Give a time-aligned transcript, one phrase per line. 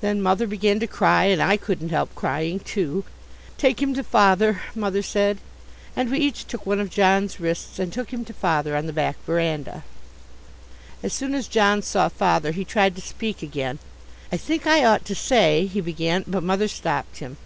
[0.00, 3.02] Then Mother began to cry and I couldn't help crying too.
[3.58, 5.38] "Take him to Father," Mother said,
[5.96, 8.92] and we each took one of John's wrists and took him to Father on the
[8.92, 9.82] back verandah.
[11.02, 13.80] As soon as John saw Father he tried to speak again
[14.30, 17.36] "I think I ought to say," he began, but Mother stopped him.